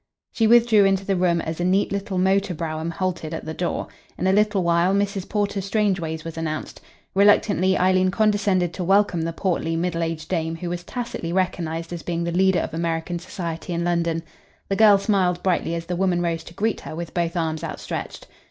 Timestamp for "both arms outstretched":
17.13-18.25